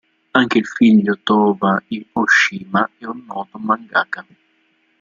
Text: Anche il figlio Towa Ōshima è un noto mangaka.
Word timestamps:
Anche 0.31 0.57
il 0.57 0.65
figlio 0.65 1.19
Towa 1.21 1.83
Ōshima 2.13 2.85
è 2.97 3.05
un 3.05 3.23
noto 3.27 3.59
mangaka. 3.59 4.25